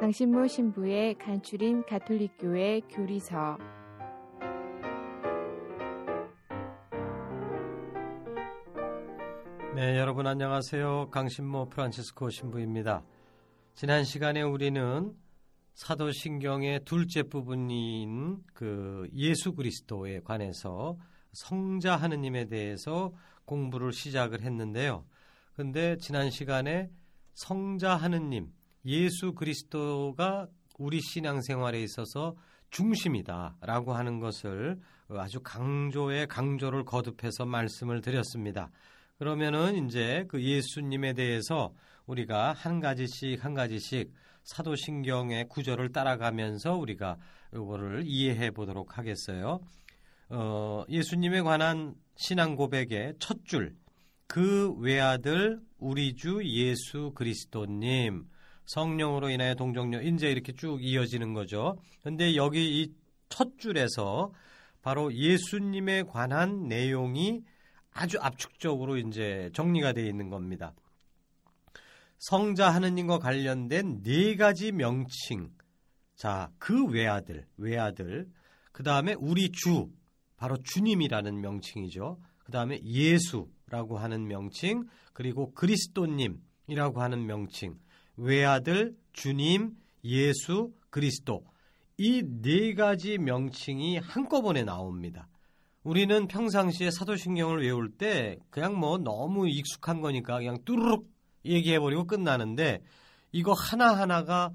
[0.00, 3.56] 강신모 신부의 간추린 가톨릭교회 교리서
[9.76, 11.10] 네, 여러분 안녕하세요.
[11.10, 13.04] 강신모 프란치스코 신부입니다.
[13.74, 15.12] 지난 시간에 우리는
[15.74, 20.96] 사도신경의 둘째 부분인 그 예수 그리스도에 관해서
[21.32, 23.12] 성자 하느님에 대해서
[23.44, 25.04] 공부를 시작을 했는데요.
[25.54, 26.90] 근데 지난 시간에
[27.34, 28.52] 성자 하느님,
[28.84, 32.36] 예수 그리스도가 우리 신앙생활에 있어서
[32.70, 38.70] 중심이다라고 하는 것을 아주 강조에 강조를 거듭해서 말씀을 드렸습니다.
[39.18, 41.72] 그러면은 이제 그 예수님에 대해서
[42.06, 44.12] 우리가 한 가지씩 한 가지씩
[44.42, 47.16] 사도신경의 구절을 따라가면서 우리가
[47.54, 49.60] 이거를 이해해 보도록 하겠어요.
[50.30, 53.76] 어, 예수님에 관한 신앙 고백의 첫 줄,
[54.26, 58.26] 그 외아들 우리 주 예수 그리스도님,
[58.66, 61.78] 성령으로 인하여 동정녀, 이제 이렇게 쭉 이어지는 거죠.
[62.02, 64.32] 근데 여기 이 첫 줄에서
[64.80, 67.42] 바로 예수님에 관한 내용이
[67.92, 70.72] 아주 압축적으로 이제 정리가 되어 있는 겁니다.
[72.18, 75.50] 성자 하느님과 관련된 네 가지 명칭.
[76.14, 78.28] 자, 그 외아들, 외아들.
[78.70, 79.90] 그 다음에 우리 주,
[80.36, 82.20] 바로 주님이라는 명칭이죠.
[82.38, 87.78] 그 다음에 예수라고 하는 명칭, 그리고 그리스도님이라고 하는 명칭.
[88.16, 89.72] 외아들, 주님,
[90.04, 91.44] 예수, 그리스도.
[91.96, 95.28] 이 네 가지 명칭이 한꺼번에 나옵니다.
[95.84, 101.06] 우리는 평상시에 사도신경을 외울 때 그냥 뭐 너무 익숙한 거니까 그냥 뚜루룩
[101.44, 102.80] 얘기해버리고 끝나는데
[103.32, 104.50] 이거 하나하나가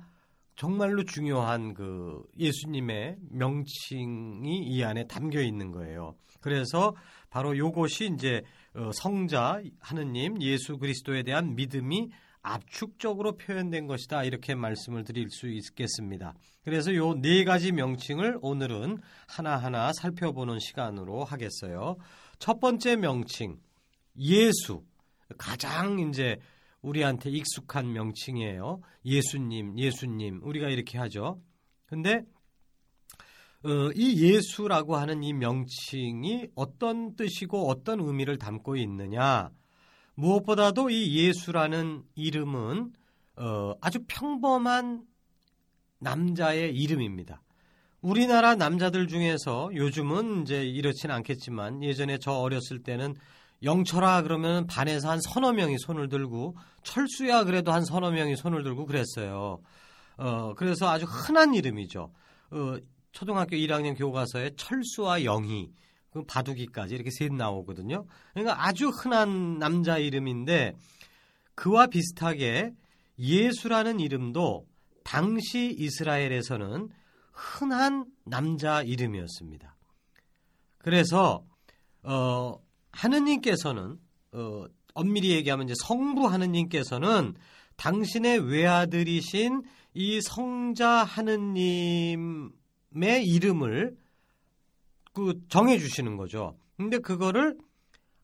[0.55, 6.15] 정말로 중요한 그 예수님의 명칭이 이 안에 담겨 있는 거예요.
[6.41, 6.95] 그래서
[7.29, 8.41] 바로 요것이 이제
[8.73, 12.09] 어, 성자 하느님 예수 그리스도에 대한 믿음이
[12.53, 14.23] 압축적으로 표현된 것이다.
[14.23, 16.33] 이렇게 말씀을 드릴 수 있겠습니다.
[16.63, 21.97] 그래서 요 네 가지 명칭을 오늘은 하나하나 살펴보는 시간으로 하겠어요.
[22.39, 23.59] 첫 번째 명칭,
[24.17, 24.83] 예수.
[25.37, 26.37] 가장 이제
[26.81, 28.81] 우리한테 익숙한 명칭이에요.
[29.05, 30.41] 예수님, 예수님.
[30.43, 31.41] 우리가 이렇게 하죠.
[31.85, 32.23] 근데
[33.63, 39.49] 어, 이 예수라고 하는 이 명칭이 어떤 뜻이고 어떤 의미를 담고 있느냐?
[40.19, 42.91] 무엇보다도 이 예수라는 이름은
[43.37, 45.03] 어, 아주 평범한
[45.99, 47.41] 남자의 이름입니다.
[48.01, 53.15] 우리나라 남자들 중에서 요즘은 이제 이렇진 않겠지만 예전에 저 어렸을 때는
[53.63, 58.85] 영철아 그러면 반에서 한 서너 명이 손을 들고 철수야 그래도 한 서너 명이 손을 들고
[58.85, 59.59] 그랬어요.
[60.17, 62.11] 어, 그래서 아주 흔한 이름이죠.
[62.51, 62.77] 어,
[63.11, 65.69] 초등학교 1학년 교과서에 철수와 영희,
[66.11, 68.05] 그 바둑이까지 이렇게 셋 나오거든요.
[68.33, 70.75] 그러니까 아주 흔한 남자 이름인데
[71.55, 72.73] 그와 비슷하게
[73.17, 74.65] 예수라는 이름도
[75.03, 76.89] 당시 이스라엘에서는
[77.31, 79.75] 흔한 남자 이름이었습니다.
[80.77, 81.43] 그래서
[82.03, 82.59] 어,
[82.91, 83.97] 하느님께서는
[84.31, 87.35] 어, 엄밀히 얘기하면 이제 성부 하느님께서는
[87.75, 92.51] 당신의 외아들이신 이 성자 하느님의
[93.23, 93.97] 이름을
[95.13, 96.57] 그 정해 주시는 거죠.
[96.77, 97.57] 근데 그거를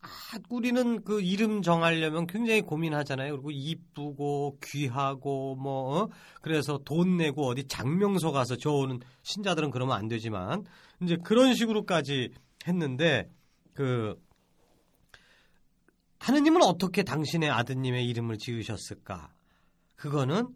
[0.02, 0.08] 아,
[0.50, 3.32] 우리는 그 이름 정하려면 굉장히 고민하잖아요.
[3.32, 6.10] 그리고 이쁘고 귀하고 뭐 어?
[6.42, 10.64] 그래서 돈 내고 어디 장명소 가서 저오는 신자들은 그러면 안 되지만
[11.02, 12.30] 이제 그런 식으로까지
[12.68, 13.30] 했는데
[13.74, 14.16] 그
[16.20, 19.32] 하느님은 어떻게 당신의 아드님의 이름을 지으셨을까?
[19.96, 20.48] 그거는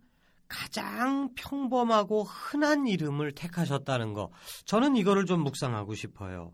[0.50, 4.31] 가장 평범하고 흔한 이름을 택하셨다는 거.
[4.66, 6.54] 저는 이거를 좀 묵상하고 싶어요.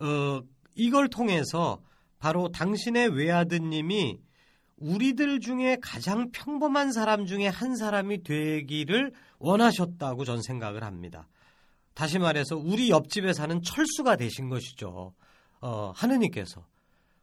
[0.00, 0.40] 어,
[0.74, 1.80] 이걸 통해서
[2.18, 4.18] 바로 당신의 외아드님이
[4.78, 11.28] 우리들 중에 가장 평범한 사람 중에 한 사람이 되기를 원하셨다고 전 생각을 합니다.
[11.94, 15.12] 다시 말해서 우리 옆집에 사는 철수가 되신 것이죠.
[15.60, 16.64] 어, 하느님께서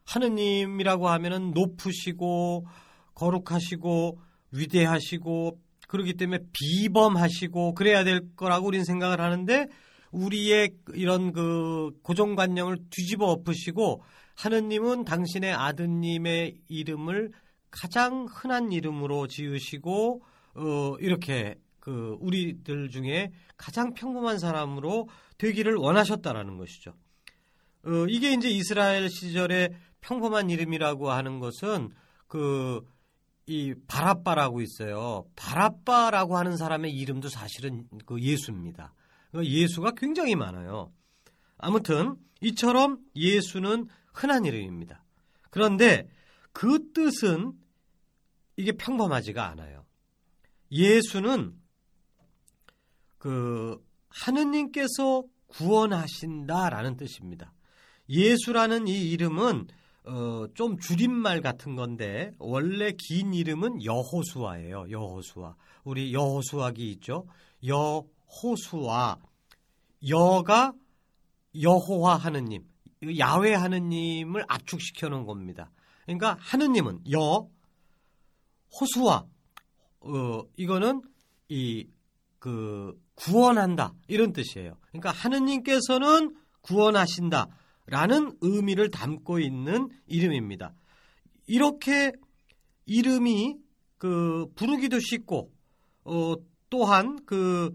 [0.06, 2.68] 하느님이라고 하면은 높으시고
[3.16, 4.20] 거룩하시고
[4.52, 9.68] 위대하시고 그렇기 때문에 비범하시고 그래야 될 거라고 우리는 생각을 하는데
[10.12, 14.04] 우리의 이런 그 고정관념을 뒤집어 엎으시고
[14.36, 17.32] 하느님은 당신의 아드님의 이름을
[17.72, 20.24] 가장 흔한 이름으로 지으시고
[20.56, 26.94] 어 이렇게 그 우리들 중에 가장 평범한 사람으로 되기를 원하셨다라는 것이죠.
[27.86, 31.90] 어 이게 이제 이스라엘 시절의 평범한 이름이라고 하는 것은
[32.28, 32.82] 그
[33.48, 35.26] 이 바라빠라고 있어요.
[35.36, 38.94] 바라빠라고 하는 사람의 이름도 사실은 그 예수입니다.
[39.32, 40.92] 그 예수가 굉장히 많아요.
[41.58, 45.04] 아무튼 이처럼 예수는 흔한 이름입니다.
[45.50, 46.10] 그런데
[46.52, 47.54] 그 뜻은
[48.58, 49.86] 이게 평범하지가 않아요.
[50.72, 51.54] 예수는
[53.18, 57.54] 그 하느님께서 구원하신다라는 뜻입니다.
[58.10, 59.68] 예수라는 이 이름은
[60.08, 64.86] 어, 좀 줄임말 같은 건데 원래 긴 이름은 여호수아예요.
[64.90, 65.56] 여호수아.
[65.84, 67.28] 우리 여호수아기 있죠.
[67.66, 69.18] 여호수아.
[70.08, 70.74] 여가
[71.60, 72.64] 여호와 하느님,
[73.18, 75.72] 야외 하느님을 압축시켜 놓은 겁니다.
[76.06, 77.48] 그러니까 하느님은 여
[78.80, 79.26] 호수아
[80.02, 81.02] 어, 이거는
[81.50, 81.88] 이
[82.46, 84.78] 그 구원한다 이런 뜻이에요.
[84.90, 87.48] 그러니까 하느님께서는 구원하신다.
[87.88, 90.74] 라는 의미를 담고 있는 이름입니다.
[91.48, 92.12] 이렇게
[92.86, 93.58] 이름이
[93.98, 95.52] 그 부르기도 쉽고
[96.04, 96.36] 어
[96.70, 97.72] 또한 그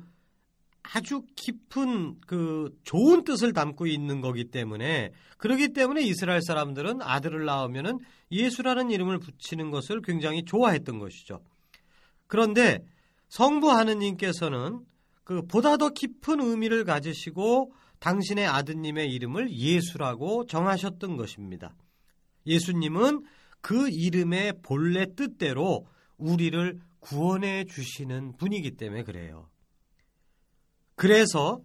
[0.83, 7.99] 아주 깊은 그 좋은 뜻을 담고 있는 거기 때문에 그러기 때문에 이스라엘 사람들은 아들을 낳으면은
[8.33, 11.43] 예수라는 이름을 붙이는 것을 굉장히 좋아했던 것이죠.
[12.27, 12.85] 그런데
[13.29, 14.81] 성부 하느님께서는
[15.25, 21.75] 그 보다 더 깊은 의미를 가지시고 당신의 아드님의 이름을 예수라고 정하셨던 것입니다.
[22.47, 23.25] 예수님은
[23.61, 25.87] 그 이름의 본래 뜻대로
[26.17, 29.49] 우리를 구원해 주시는 분이기 때문에 그래요.
[30.97, 31.61] 그래서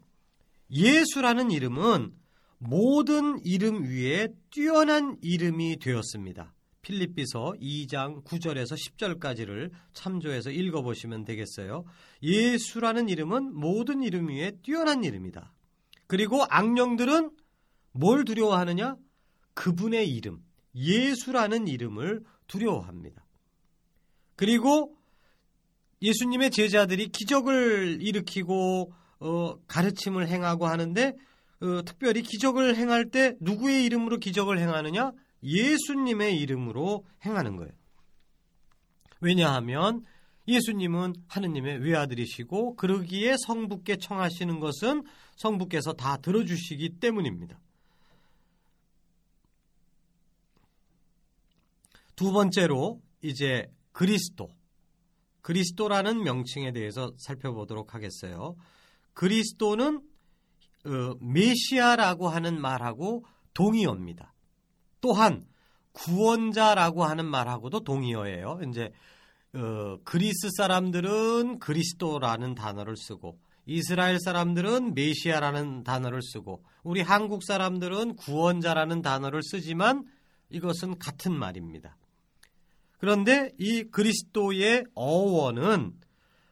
[0.72, 2.14] 예수라는 이름은
[2.58, 6.54] 모든 이름 위에 뛰어난 이름이 되었습니다.
[6.82, 11.84] 필립비서 2장 9절에서 10절까지를 참조해서 읽어보시면 되겠어요.
[12.22, 15.55] 예수라는 이름은 모든 이름 위에 뛰어난 이름이다.
[16.08, 17.32] 그리고 악령들은
[17.92, 18.96] 뭘 두려워하느냐?
[19.54, 20.44] 그분의 이름,
[20.76, 23.26] 예수라는 이름을 두려워합니다.
[24.36, 24.96] 그리고
[26.02, 31.14] 예수님의 제자들이 기적을 일으키고 어, 가르침을 행하고 하는데
[31.62, 35.12] 어, 특별히 기적을 행할 때 누구의 이름으로 기적을 행하느냐?
[35.42, 37.72] 예수님의 이름으로 행하는 거예요.
[39.22, 40.04] 왜냐하면
[40.48, 45.04] 예수님은 하느님의 외아들이시고 그러기에 성부께 청하시는 것은
[45.36, 47.60] 성부께서 다 들어주시기 때문입니다.
[52.16, 54.50] 두 번째로 이제 그리스도,
[55.42, 58.56] 그리스도라는 명칭에 대해서 살펴보도록 하겠어요.
[59.14, 60.02] 그리스도는
[60.86, 64.34] 어, 메시아라고 하는 말하고 동의어입니다.
[65.02, 65.46] 또한
[65.94, 68.60] 구원자라고 하는 말하고도 동의어예요.
[68.70, 68.92] 이제
[69.54, 79.02] 어, 그리스 사람들은 그리스도라는 단어를 쓰고 이스라엘 사람들은 메시아라는 단어를 쓰고 우리 한국 사람들은 구원자라는
[79.02, 80.06] 단어를 쓰지만
[80.50, 81.98] 이것은 같은 말입니다.
[83.00, 85.94] 그런데 이 그리스도의 어원은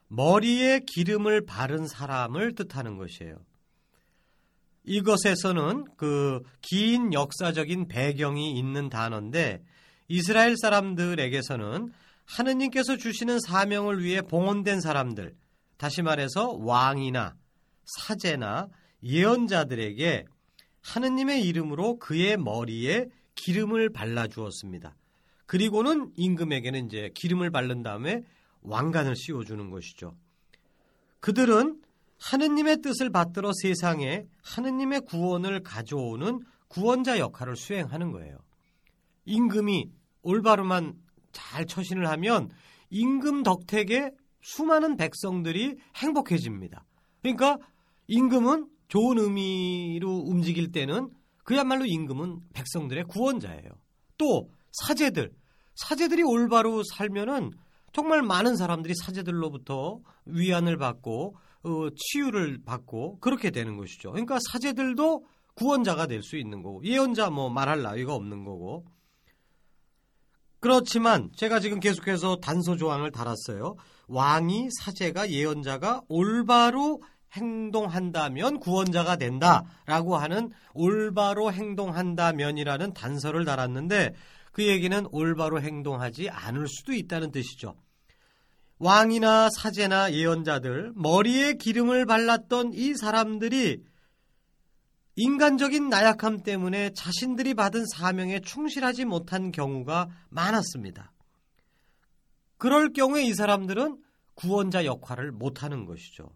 [0.07, 3.37] 머리에 기름을 바른 사람을 뜻하는 것이에요.
[4.85, 9.63] 이것에서는 그 긴 역사적인 배경이 있는 단어인데
[10.07, 11.93] 이스라엘 사람들에게서는
[12.25, 15.35] 하느님께서 주시는 사명을 위해 봉헌된 사람들,
[15.83, 17.35] 다시 말해서 왕이나
[17.83, 18.69] 사제나
[19.03, 20.23] 예언자들에게
[20.79, 24.95] 하느님의 이름으로 그의 머리에 기름을 발라 주었습니다.
[25.45, 28.23] 그리고는 임금에게는 이제 기름을 바른 다음에
[28.61, 30.15] 왕관을 씌워 주는 것이죠.
[31.19, 31.81] 그들은
[32.17, 38.37] 하느님의 뜻을 받들어 세상에 하느님의 구원을 가져오는 구원자 역할을 수행하는 거예요.
[39.25, 40.93] 임금이 올바르만
[41.33, 42.51] 잘 처신을 하면
[42.89, 44.11] 임금 덕택에
[44.43, 46.85] 수많은 백성들이 행복해집니다.
[47.21, 47.57] 그러니까
[48.07, 51.09] 임금은 좋은 의미로 움직일 때는
[51.43, 53.69] 그야말로 임금은 백성들의 구원자예요.
[54.17, 55.31] 또 사제들,
[55.75, 57.51] 사제들이 올바로 살면은
[57.91, 64.11] 정말 많은 사람들이 사제들로부터 위안을 받고 어, 치유를 받고 그렇게 되는 것이죠.
[64.11, 68.85] 그러니까 사제들도 구원자가 될 수 있는 거고 예언자 뭐 말할 나위가 없는 거고
[70.63, 73.75] 그렇지만 제가 지금 계속해서 단서 조항을 달았어요.
[74.07, 77.01] 왕이 사제가 예언자가 올바로
[77.33, 84.13] 행동한다면 구원자가 된다라고 하는 올바로 행동한다면이라는 단서를 달았는데
[84.53, 87.75] 그 얘기는 올바로 행동하지 않을 수도 있다는 뜻이죠.
[88.79, 93.83] 왕이나 사제나 예언자들, 머리에 기름을 발랐던 이 사람들이
[95.15, 101.11] 인간적인 나약함 때문에 자신들이 받은 사명에 충실하지 못한 경우가 많았습니다.
[102.57, 104.01] 그럴 경우에 이 사람들은
[104.35, 106.31] 구원자 역할을 못하는 것이죠.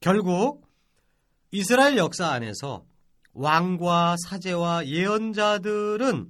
[0.00, 0.68] 결국
[1.50, 2.84] 이스라엘 역사 안에서
[3.32, 6.28] 왕과 사제와 예언자들은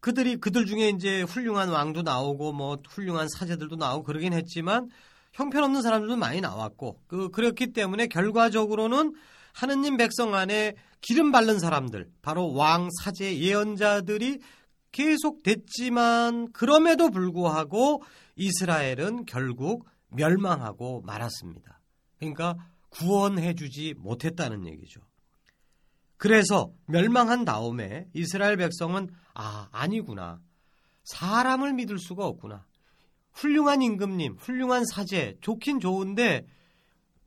[0.00, 4.90] 그들이 그들 중에 이제 훌륭한 왕도 나오고 뭐 훌륭한 사제들도 나오고 그러긴 했지만
[5.32, 9.14] 형편없는 사람들도 많이 나왔고 그 그렇기 때문에 결과적으로는
[9.52, 14.38] 하느님 백성 안에 기름 바른 사람들 바로 왕 사제 예언자들이
[14.92, 18.02] 계속 됐지만 그럼에도 불구하고
[18.36, 21.80] 이스라엘은 결국 멸망하고 말았습니다.
[22.18, 22.56] 그러니까
[22.90, 25.00] 구원해 주지 못했다는 얘기죠.
[26.18, 30.40] 그래서 멸망한 다음에 이스라엘 백성은 아, 아니구나.
[31.04, 32.64] 사람을 믿을 수가 없구나.
[33.32, 36.46] 훌륭한 임금님, 훌륭한 사제, 좋긴 좋은데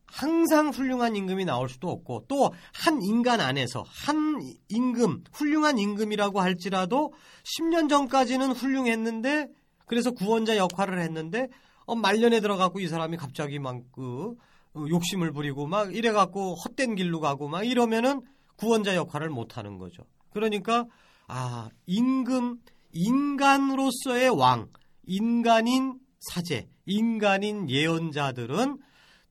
[0.05, 7.13] 항상 훌륭한 임금이 나올 수도 없고 또 한 인간 안에서 한 임금, 훌륭한 임금이라고 할지라도
[7.43, 9.47] 10년 전까지는 훌륭했는데
[9.87, 11.47] 그래서 구원자 역할을 했는데
[11.85, 14.35] 어, 말년에 들어가고 이 사람이 갑자기 막그
[14.75, 18.21] 어, 욕심을 부리고 막 이래갖고 헛된 길로 가고 막 이러면은
[18.57, 20.03] 구원자 역할을 못 하는 거죠.
[20.31, 20.85] 그러니까,
[21.27, 22.59] 아, 임금,
[22.91, 24.67] 인간으로서의 왕,
[25.07, 28.77] 인간인 사제, 인간인 예언자들은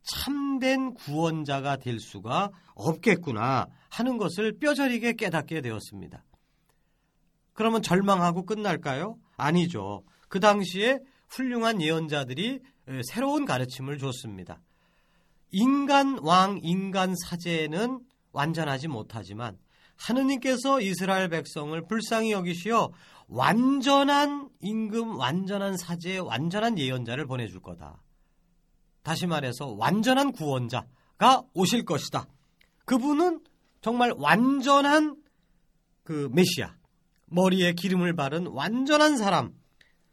[0.02, 6.24] 참된 구원자가 될 수가 없겠구나 하는 것을 뼈저리게 깨닫게 되었습니다.
[7.52, 9.16] 그러면 절망하고 끝날까요?
[9.36, 10.04] 아니죠.
[10.28, 12.60] 그 당시에 훌륭한 예언자들이
[13.10, 14.60] 새로운 가르침을 줬습니다.
[15.50, 18.00] 인간 왕, 인간 사제는
[18.32, 19.56] 완전하지 못하지만
[19.96, 22.90] 하느님께서 이스라엘 백성을 불쌍히 여기시어
[23.26, 28.02] 완전한 임금, 완전한 사제, 완전한 예언자를 보내줄 거다.
[29.02, 32.26] 다시 말해서 완전한 구원자가 오실 것이다.
[32.84, 33.40] 그분은
[33.80, 35.16] 정말 완전한
[36.02, 36.74] 그 메시아,
[37.26, 39.52] 머리에 기름을 바른 완전한 사람,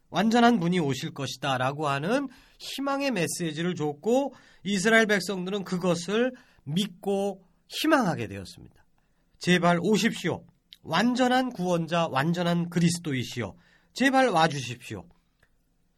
[0.09, 1.57] 완전한 분이 오실 것이다.
[1.57, 2.27] 라고 하는
[2.59, 4.33] 희망의 메시지를 줬고
[4.63, 6.31] 이스라엘 백성들은 그것을
[6.63, 8.80] 믿고 희망하게 되었습니다.
[9.41, 10.45] 제발 오십시오.
[10.83, 13.55] 완전한 구원자, 완전한 그리스도이시여.
[13.93, 15.03] 제발 와주십시오.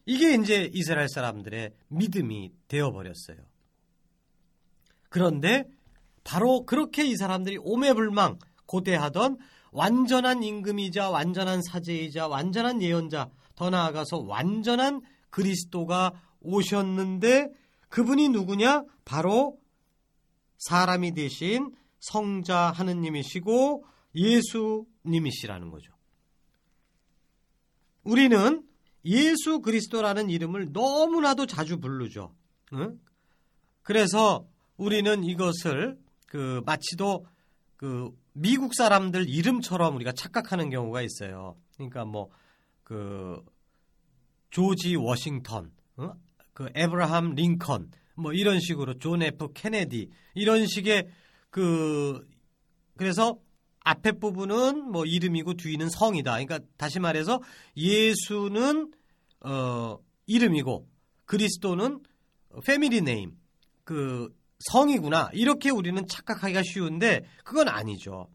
[0.06, 3.38] 이게 이제 이스라엘 사람들의 믿음이 되어버렸어요.
[5.10, 5.66] 그런데
[6.24, 9.38] 바로 그렇게 이 사람들이 오매불망 고대하던
[9.72, 17.50] 완전한 임금이자 완전한 사제이자 완전한 예언자 더 나아가서 완전한 그리스도가 오셨는데
[17.90, 18.86] 그분이 누구냐?
[19.04, 19.58] 바로
[20.60, 21.72] 사람이 되신
[22.12, 25.92] 성자 하느님이시고 예수님이시라는 거죠.
[28.04, 28.64] 우리는
[29.06, 32.34] 예수 그리스도라는 이름을 너무나도 자주 부르죠.
[32.74, 33.00] 응?
[33.82, 37.26] 그래서 우리는 이것을 그 마치도
[37.76, 41.58] 그 미국 사람들 이름처럼 우리가 착각하는 경우가 있어요.
[41.76, 42.30] 그러니까 뭐
[42.84, 43.44] 그
[44.52, 46.14] 조지 워싱턴, 어?
[46.54, 51.08] 그 에브라함 링컨, 뭐 이런 식으로 존 F 케네디 이런 식의
[51.54, 52.28] 그
[52.98, 53.40] 그래서
[53.82, 56.32] 앞에 부분은 뭐 이름이고 뒤는 성이다.
[56.32, 57.44] 그러니까 다시 말해서
[57.78, 58.92] 예수는
[59.42, 60.90] 어 이름이고
[61.26, 62.02] 그리스도는
[62.66, 63.38] 패밀리 네임
[63.84, 64.36] 그
[64.72, 65.30] 성이구나.
[65.34, 68.32] 이렇게 우리는 착각하기가 쉬운데 그건 아니죠.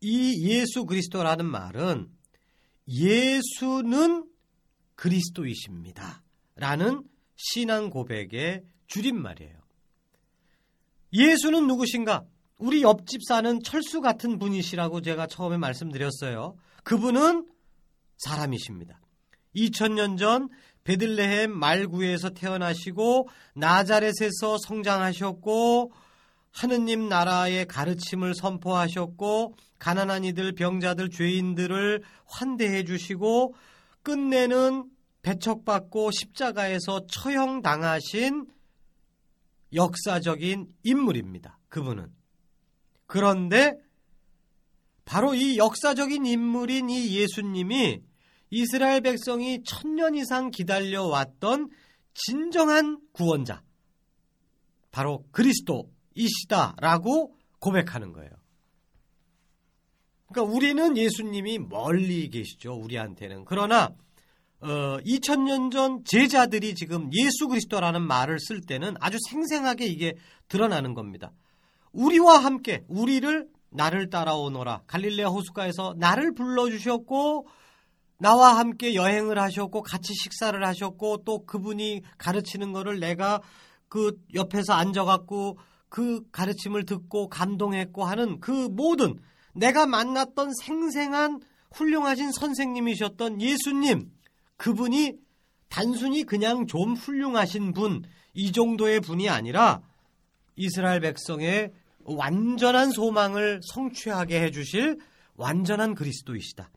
[0.00, 2.10] 이 예수 그리스도라는 말은
[2.88, 4.28] 예수는
[4.96, 6.24] 그리스도이십니다.
[6.56, 7.04] 라는
[7.36, 9.59] 신앙 고백의 줄임말이에요.
[11.12, 12.24] 예수는 누구신가?
[12.58, 16.56] 우리 옆집 사는 철수 같은 분이시라고 제가 처음에 말씀드렸어요.
[16.84, 17.46] 그분은
[18.18, 19.00] 사람이십니다.
[19.56, 20.48] 2000년 전
[20.84, 25.92] 베들레헴 말구에서 태어나시고 나자렛에서 성장하셨고
[26.52, 33.54] 하느님 나라의 가르침을 선포하셨고 가난한 이들, 병자들, 죄인들을 환대해 주시고
[34.02, 34.84] 끝내는
[35.22, 38.46] 배척받고 십자가에서 처형 당하신
[39.72, 41.58] 역사적인 인물입니다.
[41.68, 42.12] 그분은.
[43.06, 43.78] 그런데
[45.04, 48.02] 바로 이 역사적인 인물인 이 예수님이
[48.50, 51.70] 이스라엘 백성이 천년 이상 기다려왔던
[52.14, 53.62] 진정한 구원자,
[54.90, 58.30] 바로 그리스도이시다라고 고백하는 거예요.
[60.26, 62.74] 그러니까 우리는 예수님이 멀리 계시죠.
[62.74, 63.44] 우리한테는.
[63.44, 63.94] 그러나
[64.62, 70.14] 어, 2000년 전 제자들이 지금 예수 그리스도라는 말을 쓸 때는 아주 생생하게 이게
[70.48, 71.32] 드러나는 겁니다.
[71.92, 77.46] 우리와 함께 우리를 나를 따라오너라 갈릴레아 호수가에서 나를 불러 주셨고
[78.18, 83.40] 나와 함께 여행을 하셨고 같이 식사를 하셨고 또 그분이 가르치는 거를 내가
[83.88, 89.18] 그 옆에서 앉아 갖고 그 가르침을 듣고 감동했고 하는 그 모든
[89.54, 91.40] 내가 만났던 생생한
[91.72, 94.10] 훌륭하신 선생님이셨던 예수님
[94.60, 95.14] 그분이
[95.68, 99.82] 단순히 그냥 좀 훌륭하신 분 이 정도의 분이 아니라
[100.56, 101.72] 이스라엘 백성의
[102.04, 104.98] 완전한 소망을 성취하게 해주실
[105.34, 106.70] 완전한 그리스도이시다.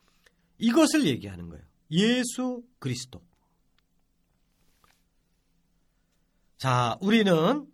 [0.58, 1.64] 이것을 얘기하는 거예요.
[1.92, 3.22] 예수 그리스도.
[6.58, 7.68] 자, 우리는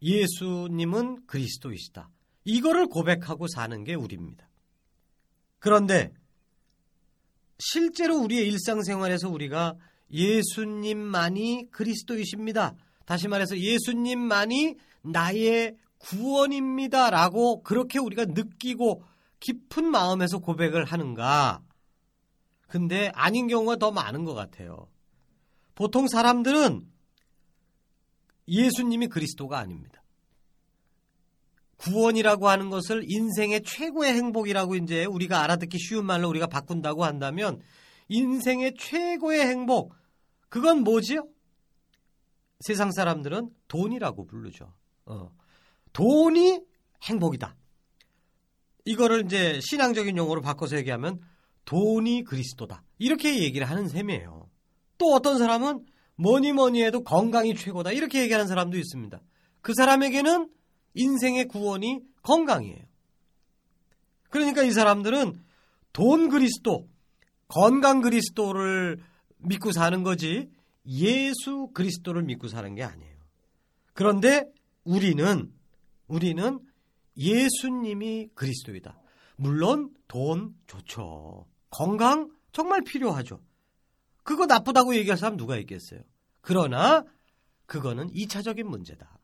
[0.00, 2.08] 예수님은 그리스도이시다.
[2.44, 4.48] 이거를 고백하고 사는 게 우리입니다.
[5.58, 6.12] 그런데
[7.64, 9.76] 실제로 우리의 일상생활에서 우리가
[10.10, 12.74] 예수님만이 그리스도이십니다.
[13.06, 17.10] 다시 말해서 예수님만이 나의 구원입니다.
[17.10, 19.04] 라고 그렇게 우리가 느끼고
[19.38, 21.62] 깊은 마음에서 고백을 하는가?
[22.66, 24.88] 근데 아닌 경우가 더 많은 것 같아요.
[25.76, 26.84] 보통 사람들은
[28.48, 30.01] 예수님이 그리스도가 아닙니다.
[31.82, 37.60] 구원이라고 하는 것을 인생의 최고의 행복이라고 이제 우리가 알아듣기 쉬운 말로 우리가 바꾼다고 한다면
[38.08, 39.94] 인생의 최고의 행복
[40.48, 41.26] 그건 뭐지요?
[42.60, 44.72] 세상 사람들은 돈이라고 부르죠.
[45.06, 45.32] 어.
[45.92, 46.60] 돈이
[47.02, 47.56] 행복이다.
[48.84, 51.20] 이거를 이제 신앙적인 용어로 바꿔서 얘기하면
[51.64, 52.84] 돈이 그리스도다.
[52.98, 54.48] 이렇게 얘기를 하는 셈이에요.
[54.98, 55.84] 또 어떤 사람은
[56.16, 57.92] 뭐니 뭐니 해도 건강이 최고다.
[57.92, 59.20] 이렇게 얘기하는 사람도 있습니다.
[59.60, 60.48] 그 사람에게는
[60.94, 62.84] 인생의 구원이 건강이에요.
[64.30, 65.42] 그러니까 이 사람들은
[65.92, 66.88] 돈 그리스도,
[67.48, 69.02] 건강 그리스도를
[69.38, 70.50] 믿고 사는 거지
[70.86, 73.16] 예수 그리스도를 믿고 사는 게 아니에요.
[73.92, 74.44] 그런데
[74.84, 75.52] 우리는
[76.06, 76.58] 우리는
[77.16, 78.98] 예수님이 그리스도이다.
[79.36, 81.46] 물론 돈 좋죠.
[81.70, 83.40] 건강 정말 필요하죠.
[84.22, 86.00] 그거 나쁘다고 얘기할 사람 누가 있겠어요?
[86.40, 87.04] 그러나
[87.66, 89.18] 그거는 2차적인 문제다.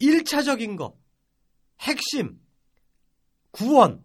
[0.00, 0.96] 1차적인 거,
[1.80, 2.40] 핵심,
[3.50, 4.02] 구원,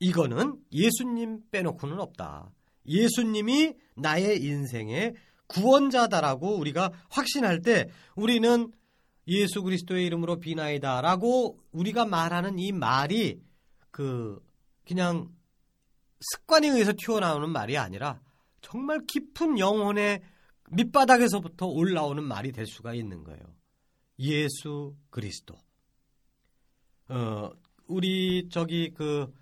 [0.00, 2.52] 이거는 예수님 빼놓고는 없다.
[2.86, 5.14] 예수님이 나의 인생의
[5.48, 8.72] 구원자다라고 우리가 확신할 때 우리는
[9.26, 13.40] 예수 그리스도의 이름으로 비나이다라고 우리가 말하는 이 말이
[13.90, 14.40] 그
[14.86, 15.28] 그냥
[16.20, 18.20] 습관에 의해서 튀어나오는 말이 아니라
[18.62, 20.22] 정말 깊은 영혼의
[20.70, 23.57] 밑바닥에서부터 올라오는 말이 될 수가 있는 거예요.
[24.18, 25.54] 예수 그리스도.
[27.08, 27.50] 어,
[27.86, 29.32] 우리 저기 그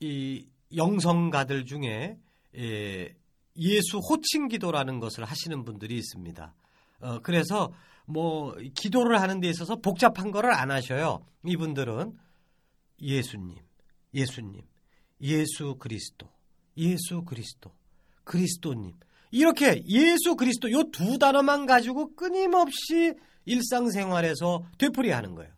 [0.00, 2.18] 이 영성가들 중에
[2.56, 3.16] 예,
[3.56, 6.54] 예수 호칭 기도라는 것을 하시는 분들이 있습니다.
[7.00, 7.72] 어, 그래서
[8.06, 11.24] 뭐 기도를 하는 데 있어서 복잡한 거를 안 하셔요.
[11.46, 12.18] 이분들은
[13.00, 13.56] 예수님,
[14.12, 14.62] 예수님,
[15.22, 16.28] 예수 그리스도,
[16.76, 17.72] 예수 그리스도,
[18.24, 18.92] 그리스도님.
[19.30, 25.52] 이렇게 예수 그리스도 요 두 단어만 가지고 끊임없이 일상생활에서 되풀이하는 거예요.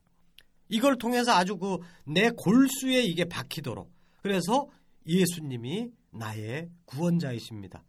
[0.69, 3.93] 이걸 통해서 아주 그 내 골수에 이게 박히도록.
[4.23, 4.69] 그래서
[5.07, 7.85] 예수님이 나의 구원자이십니다.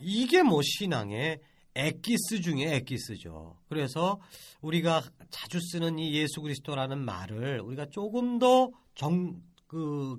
[0.00, 1.40] 이게 뭐 신앙의
[1.74, 3.56] 에기스 중에 에기스죠.
[3.68, 4.20] 그래서
[4.60, 10.18] 우리가 자주 쓰는 이 예수 그리스도라는 말을 우리가 조금 더 정, 그,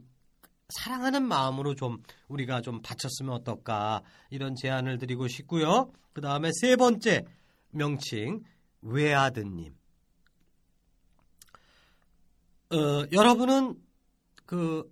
[0.70, 5.92] 사랑하는 마음으로 좀 우리가 좀 바쳤으면 어떨까 이런 제안을 드리고 싶고요.
[6.14, 7.26] 그 다음에 세 번째
[7.72, 8.44] 명칭
[8.82, 9.74] 외아드님.
[12.70, 13.76] 어, 여러분은
[14.46, 14.92] 그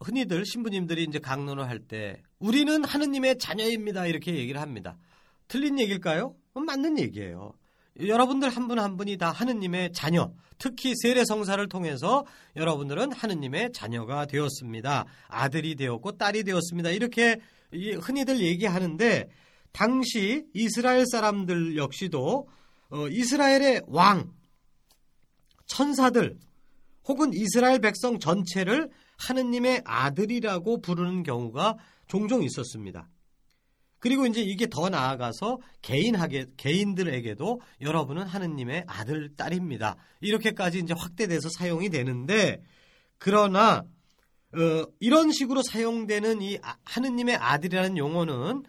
[0.00, 4.96] 흔히들 신부님들이 이제 강론을 할 때 우리는 하느님의 자녀입니다 이렇게 얘기를 합니다.
[5.48, 6.36] 틀린 얘기일까요?
[6.54, 7.52] 맞는 얘기예요.
[8.00, 12.24] 여러분들 한 분한 한 분이 다 하느님의 자녀, 특히 세례 성사를 통해서
[12.56, 15.06] 여러분들은 하느님의 자녀가 되었습니다.
[15.26, 16.90] 아들이 되었고 딸이 되었습니다.
[16.90, 17.40] 이렇게
[17.72, 19.28] 흔히들 얘기하는데
[19.72, 22.48] 당시 이스라엘 사람들 역시도
[22.90, 24.32] 어, 이스라엘의 왕,
[25.66, 26.38] 천사들
[27.06, 33.08] 혹은 이스라엘 백성 전체를 하느님의 아들이라고 부르는 경우가 종종 있었습니다.
[33.98, 39.96] 그리고 이제 이게 더 나아가서 개인하게 개인들에게도 여러분은 하느님의 아들 딸입니다.
[40.20, 42.62] 이렇게까지 이제 확대돼서 사용이 되는데
[43.18, 43.84] 그러나
[44.54, 48.62] 어, 이런 식으로 사용되는 이 아, 하느님의 아들이라는 용어는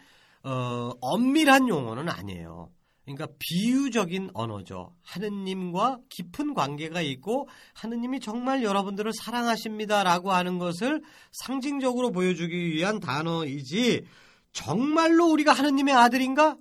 [0.43, 2.71] 어, 엄밀한 용어는 아니에요.
[3.15, 4.95] 그러니까 비유적인 언어죠.
[5.01, 14.05] 하느님과 깊은 관계가 있고 하느님이 정말 여러분들을 사랑하십니다라고 하는 것을 상징적으로 보여주기 위한 단어이지
[14.51, 16.55] 정말로 우리가 하느님의 아들인가?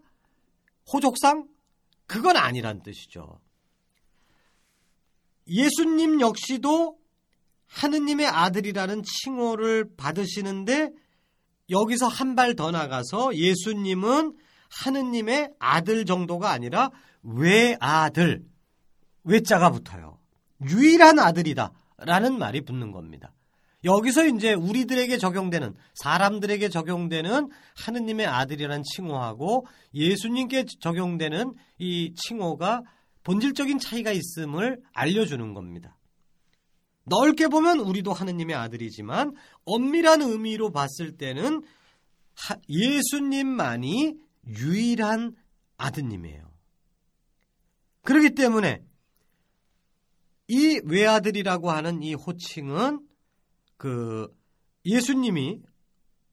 [0.92, 1.46] 호족상?
[2.06, 3.40] 그건 아니란 뜻이죠.
[5.46, 6.98] 예수님 역시도
[7.66, 10.90] 하느님의 아들이라는 칭호를 받으시는데
[11.68, 14.34] 여기서 한 발 더 나가서 예수님은
[14.68, 16.90] 하느님의 아들 정도가 아니라
[17.22, 18.44] 외아들,
[19.24, 20.18] 외자가 붙어요.
[20.68, 21.72] 유일한 아들이다.
[21.98, 23.32] 라는 말이 붙는 겁니다.
[23.84, 32.82] 여기서 이제 우리들에게 적용되는 사람들에게 적용되는 하느님의 아들이라는 칭호하고 예수님께 적용되는 이 칭호가
[33.22, 35.96] 본질적인 차이가 있음을 알려주는 겁니다.
[37.04, 41.62] 넓게 보면 우리도 하느님의 아들이지만 엄밀한 의미로 봤을 때는
[42.68, 44.14] 예수님만이
[44.48, 45.36] 유일한
[45.76, 46.50] 아드님이에요.
[48.02, 48.82] 그렇기 때문에
[50.48, 53.06] 이 외아들이라고 하는 이 호칭은
[53.76, 54.34] 그
[54.84, 55.60] 예수님이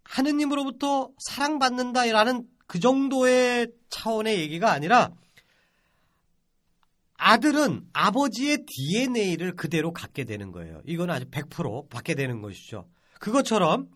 [0.03, 5.11] 하느님으로부터 사랑받는다라는 그 정도의 차원의 얘기가 아니라
[7.17, 10.81] 아들은 아버지의 DNA를 그대로 갖게 되는 거예요.
[10.85, 12.89] 이건 아주 100% 받게 되는 것이죠.
[13.19, 13.89] 그것처럼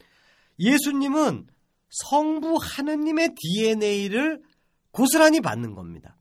[0.59, 1.47] 예수님은
[1.89, 4.41] 성부 하느님의 DNA를
[4.91, 6.17] 고스란히 받는 겁니다.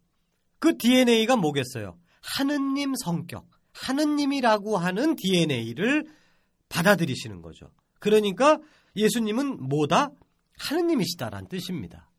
[0.58, 1.98] 그 DNA가 뭐겠어요?
[2.20, 6.06] 하느님 성격, 하느님이라고 하는 DNA를
[6.68, 7.70] 받아들이시는 거죠.
[8.00, 8.58] 그러니까
[8.96, 10.10] 예수님은 뭐다?
[10.58, 12.10] 하느님이시다라는 뜻입니다.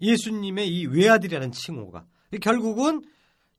[0.00, 2.06] 예수님의 이 외아들이라는 칭호가
[2.40, 3.02] 결국은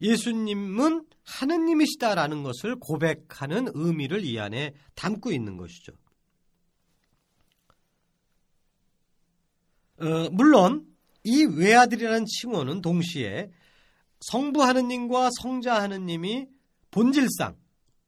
[0.02, 5.94] 예수님은 하느님이시다라는 것을 고백하는 의미를 이 안에 담고 있는 것이죠.
[10.02, 10.86] 어, 물론
[11.24, 13.52] 이 외아들이라는 칭호는 동시에
[14.22, 16.48] 성부 하느님과 성자 하느님이
[16.92, 17.56] 본질상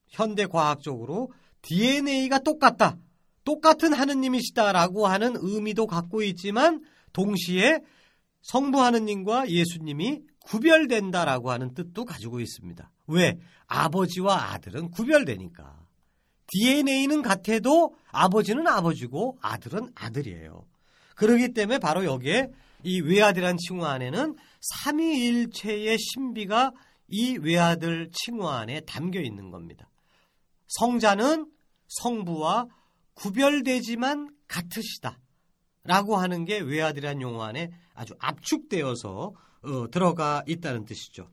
[0.08, 2.98] 현대 과학적으로 DNA가 똑같다.
[3.44, 6.82] 똑같은 하느님이시다라고 하는 의미도 갖고 있지만
[7.14, 7.82] 동시에
[8.42, 12.92] 성부 하느님과 예수님이 구별된다라고 하는 뜻도 가지고 있습니다.
[13.08, 13.38] 왜?
[13.68, 15.84] 아버지와 아들은 구별되니까.
[16.48, 20.66] DNA는 같아도 아버지는 아버지고 아들은 아들이에요.
[21.16, 22.50] 그러기 때문에 바로 여기에
[22.84, 26.72] 이 외아들이라는 칭호 안에는 삼위일체의 신비가
[27.08, 29.90] 이 외아들 칭호 안에 담겨 있는 겁니다.
[30.68, 31.52] 성자는
[31.88, 32.68] 성부와
[33.14, 35.20] 구별되지만 같으시다.
[35.86, 41.30] 라고 하는 게 외아들이라는 용어 안에 아주 압축되어서 어, 들어가 있다는 뜻이죠.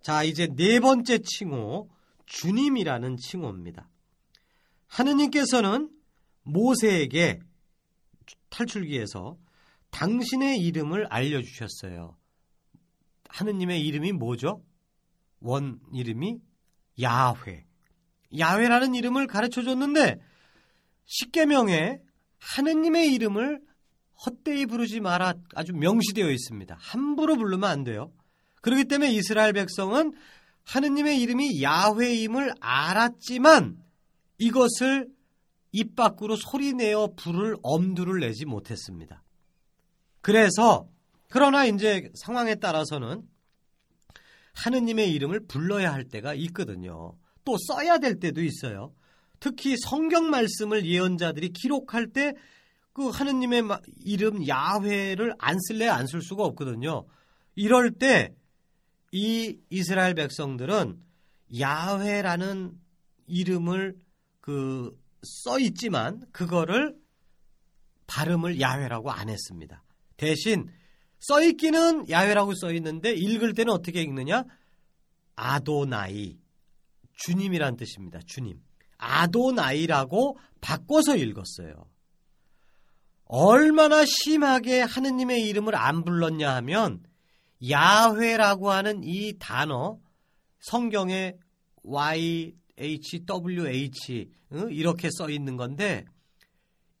[0.00, 1.88] 자, 이제 네 번째 칭호,
[2.26, 3.88] 주님이라는 칭호입니다.
[4.88, 5.90] 하느님께서는
[6.42, 7.40] 모세에게
[8.50, 9.36] 탈출기에서
[9.90, 12.16] 당신의 이름을 알려주셨어요.
[13.28, 14.62] 하느님의 이름이 뭐죠?
[15.40, 16.38] 원 이름이
[17.00, 17.64] 야훼.
[18.38, 20.18] 야훼라는 이름을 가르쳐 줬는데
[21.04, 21.98] 십계명에
[22.38, 23.60] 하느님의 이름을
[24.24, 26.76] 헛되이 부르지 마라 아주 명시되어 있습니다.
[26.78, 28.12] 함부로 부르면 안 돼요.
[28.60, 30.12] 그렇기 때문에 이스라엘 백성은
[30.64, 33.76] 하느님의 이름이 야훼임을 알았지만
[34.38, 35.08] 이것을
[35.72, 39.22] 입 밖으로 소리내어 부를 엄두를 내지 못했습니다.
[40.20, 40.88] 그래서
[41.28, 43.22] 그러나 이제 상황에 따라서는
[44.54, 47.16] 하느님의 이름을 불러야 할 때가 있거든요.
[47.44, 48.94] 또 써야 될 때도 있어요.
[49.40, 52.34] 특히 성경 말씀을 예언자들이 기록할 때
[52.92, 53.62] 그 하느님의
[54.04, 57.06] 이름 야훼를 안 쓸래 안 쓸 수가 없거든요.
[57.54, 58.34] 이럴 때
[59.12, 60.98] 이 이스라엘 백성들은
[61.58, 62.72] 야훼라는
[63.26, 63.96] 이름을
[64.40, 66.96] 그 써 있지만 그거를
[68.06, 69.82] 발음을 야훼라고 안 했습니다.
[70.16, 70.68] 대신
[71.18, 74.44] 써 있기는 야훼라고 써 있는데 읽을 때는 어떻게 읽느냐?
[75.36, 76.38] 아도나이
[77.16, 78.20] 주님이란 뜻입니다.
[78.26, 78.60] 주님.
[78.98, 81.88] 아도나이라고 바꿔서 읽었어요.
[83.24, 87.02] 얼마나 심하게 하느님의 이름을 안 불렀냐 하면
[87.68, 89.98] 야훼라고 하는 이 단어
[90.60, 91.34] 성경에
[91.82, 94.28] Y H W H
[94.70, 96.04] 이렇게 써 있는 건데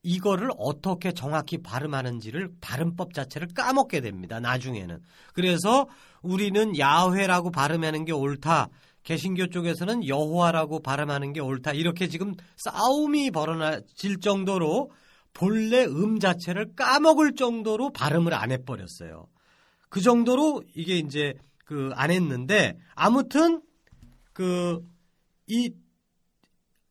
[0.02, 4.40] 이거를 어떻게 정확히 발음하는지를 발음법 자체를 까먹게 됩니다.
[4.40, 5.00] 나중에는.
[5.34, 5.88] 그래서
[6.22, 8.68] 우리는 야훼라고 발음하는 게 옳다.
[9.04, 11.72] 개신교 쪽에서는 여호와라고 발음하는 게 옳다.
[11.72, 14.90] 이렇게 지금 싸움이 벌어질 정도로
[15.32, 19.26] 본래 음 자체를 까먹을 정도로 발음을 안 해버렸어요.
[19.88, 23.62] 그 정도로 이게 이제 그 안 했는데 아무튼
[24.32, 24.80] 그
[25.46, 25.72] 이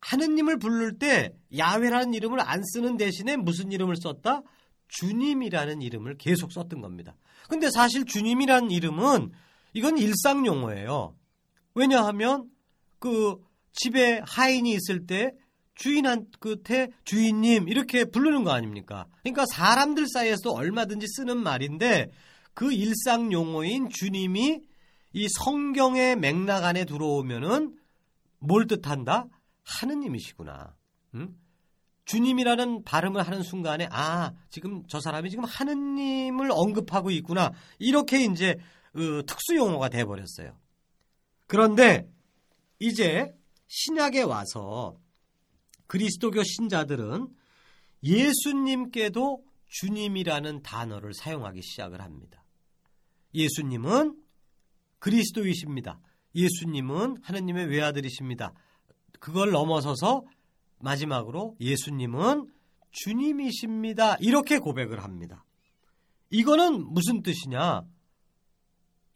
[0.00, 4.42] 하느님을 부를 때 야훼라는 이름을 안 쓰는 대신에 무슨 이름을 썼다?
[4.88, 7.16] 주님이라는 이름을 계속 썼던 겁니다.
[7.48, 9.30] 근데 사실 주님이라는 이름은
[9.74, 11.16] 이건 일상 용어예요.
[11.74, 12.50] 왜냐하면
[12.98, 13.36] 그
[13.72, 15.32] 집에 하인이 있을 때
[15.74, 19.06] 주인한 끝에 주인님 이렇게 부르는 거 아닙니까?
[19.22, 22.10] 그러니까 사람들 사이에서도 얼마든지 쓰는 말인데
[22.54, 24.60] 그 일상 용어인 주님이
[25.14, 27.74] 이 성경의 맥락 안에 들어오면은
[28.42, 29.26] 뭘 뜻한다?
[29.62, 30.76] 하느님이시구나.
[31.14, 31.36] 응?
[32.04, 38.56] 주님이라는 발음을 하는 순간에 아 지금 저 사람이 지금 하느님을 언급하고 있구나 이렇게 이제
[38.94, 40.58] 어, 특수 용어가 돼 버렸어요.
[41.46, 42.10] 그런데
[42.78, 43.32] 이제
[43.68, 44.96] 신약에 와서
[45.86, 47.28] 그리스도교 신자들은
[48.02, 52.44] 예수님께도 주님이라는 단어를 사용하기 시작을 합니다.
[53.34, 54.16] 예수님은
[54.98, 56.00] 그리스도이십니다.
[56.34, 58.52] 예수님은 하느님의 외아들이십니다.
[59.20, 60.24] 그걸 넘어서서
[60.80, 62.50] 마지막으로 예수님은
[62.90, 64.16] 주님이십니다.
[64.20, 65.44] 이렇게 고백을 합니다.
[66.30, 67.82] 이거는 무슨 뜻이냐?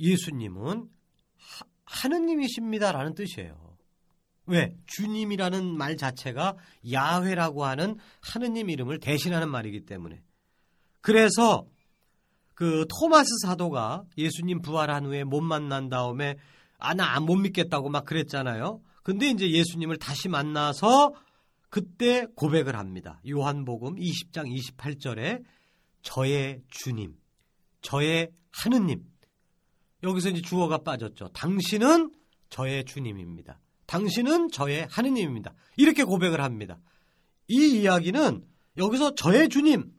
[0.01, 0.89] 예수님은
[1.85, 3.77] 하, 느님이십니다라는 뜻이에요.
[4.47, 4.77] 왜?
[4.87, 6.57] 주님이라는 말 자체가
[6.93, 10.23] 야훼라고 하는 하느님 이름을 대신하는 말이기 때문에.
[11.01, 11.67] 그래서
[12.55, 16.37] 그 토마스 사도가 예수님 부활한 후에 못 만난 다음에
[16.79, 18.81] 아나못 믿겠다고 막 그랬잖아요.
[19.03, 21.15] 근데 이제 예수님을 다시 만나서
[21.69, 23.21] 그때 고백을 합니다.
[23.29, 25.43] 요한복음 20장 28절에
[26.03, 27.15] 저의 주님,
[27.83, 29.05] 저의 하느님.
[30.03, 31.29] 여기서 이제 주어가 빠졌죠.
[31.29, 32.13] 당신은
[32.49, 33.59] 저의 주님입니다.
[33.87, 35.55] 당신은 저의 하느님입니다.
[35.77, 36.79] 이렇게 고백을 합니다.
[37.49, 38.45] 이 이야기는
[38.77, 39.93] 여기서 저의 주님,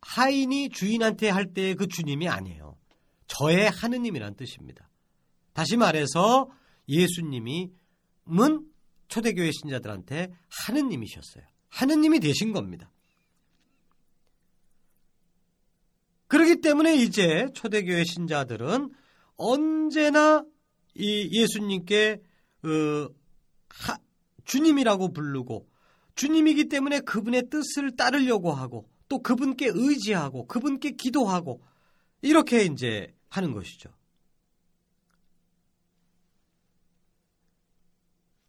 [0.00, 2.76] 하인이 주인한테 할 때의 그 주님이 아니에요.
[3.26, 4.88] 저의 하느님이란 뜻입니다.
[5.54, 6.50] 다시 말해서
[6.88, 7.72] 예수님이
[8.24, 8.68] 문
[9.08, 11.44] 초대교회 신자들한테 하느님이셨어요.
[11.68, 12.90] 하느님이 되신 겁니다.
[16.26, 18.90] 그렇기 때문에 이제 초대교회 신자들은
[19.36, 20.44] 언제나
[20.94, 22.20] 이 예수님께
[22.64, 23.08] 어,
[23.68, 23.96] 하,
[24.44, 25.68] 주님이라고 부르고
[26.14, 31.62] 주님이기 때문에 그분의 뜻을 따르려고 하고 또 그분께 의지하고 그분께 기도하고
[32.22, 33.90] 이렇게 이제 하는 것이죠.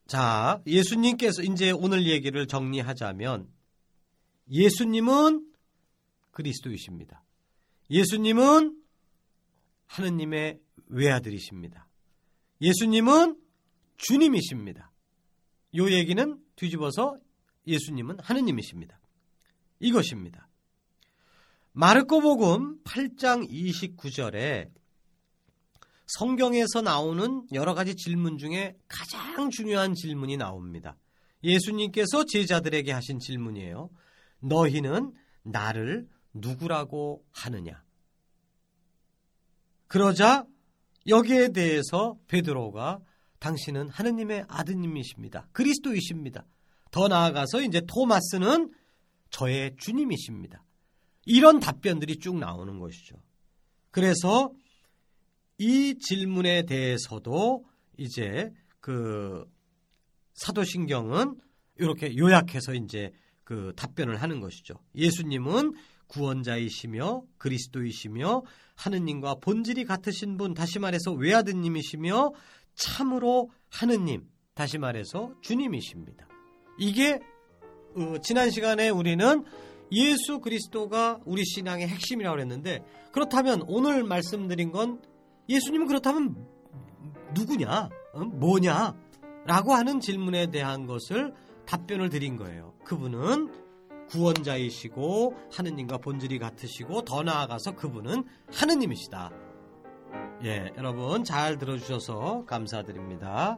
[0.08, 3.48] 자, 예수님께서 이제 오늘 얘기를 정리하자면
[4.52, 5.52] 예수님은
[6.32, 7.24] 그리스도이십니다.
[7.90, 8.80] 예수님은
[9.88, 11.88] 하느님의 외아들이십니다.
[12.62, 13.40] 예수님은
[13.98, 14.92] 주님이십니다.
[15.78, 17.18] 요 얘기는 뒤집어서
[17.68, 19.00] 예수님은 하느님이십니다.
[19.80, 20.48] 이것입니다.
[21.74, 24.70] 마르코복음 8장 29절에
[26.08, 30.98] 성경에서 나오는 여러 가지 질문 중에 가장 중요한 질문이 나옵니다.
[31.44, 33.90] 예수님께서 제자들에게 하신 질문이에요.
[34.40, 35.14] 너희는
[35.44, 37.84] 나를 누구라고 하느냐?
[39.88, 40.46] 그러자
[41.08, 43.00] 여기에 대해서 베드로가
[43.40, 45.48] 당신은 하느님의 아드님이십니다.
[45.52, 46.46] 그리스도이십니다.
[46.92, 48.72] 더 나아가서 이제 토마스는
[49.30, 50.64] 저의 주님이십니다.
[51.26, 53.18] 이런 답변들이 쭉 나오는 것이죠.
[53.92, 54.52] 그래서
[55.58, 57.66] 이 질문에 대해서도
[57.98, 59.46] 이제 그
[60.34, 61.36] 사도신경은
[61.78, 63.12] 이렇게 요약해서 이제
[63.44, 64.76] 그 답변을 하는 것이죠.
[64.96, 65.74] 예수님은
[66.08, 68.44] 구원자이시며 그리스도이시며
[68.76, 72.32] 하느님과 본질이 같으신 분, 다시 말해서 외아드님이시며
[72.76, 76.28] 참으로 하느님, 다시 말해서 주님이십니다.
[76.78, 77.20] 이게
[77.96, 79.46] 어, 지난 시간에 우리는
[79.92, 85.02] 예수 그리스도가 우리 신앙의 핵심이라고 했는데 그렇다면 오늘 말씀드린 건
[85.50, 86.36] 예수님은 그렇다면
[87.34, 87.90] 누구냐?
[88.14, 88.20] 어?
[88.20, 88.96] 뭐냐?
[89.46, 91.34] 라고 하는 질문에 대한 것을
[91.66, 92.74] 답변을 드린 거예요.
[92.84, 93.66] 그분은
[94.10, 99.32] 구원자이시고 하느님과 본질이 같으시고 더 나아가서 그분은 하느님이시다.
[100.44, 103.58] 예, 여러분 잘 들어주셔서 감사드립니다.